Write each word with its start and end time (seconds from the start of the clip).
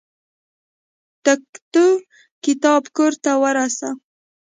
تکتو 1.25 1.85
کتاب 2.43 2.83
کور 2.95 3.13
ته 3.23 3.31
ورسه. 3.41 3.89